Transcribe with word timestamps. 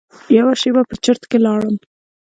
یوه 0.37 0.53
شېبه 0.61 0.81
په 0.89 0.95
چرت 1.03 1.23
کې 1.29 1.37
لاړم. 1.45 1.75